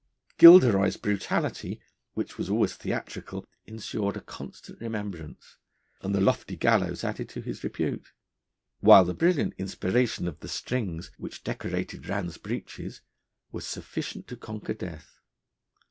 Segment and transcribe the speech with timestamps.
[0.39, 1.79] Gilderoy's brutality,
[2.15, 5.57] which was always theatrical, ensured a constant remembrance,
[6.01, 8.11] and the lofty gallows added to his repute;
[8.79, 13.01] while the brilliant inspiration of the strings, which decorated Rann's breeches,
[13.51, 15.19] was sufficient to conquer death.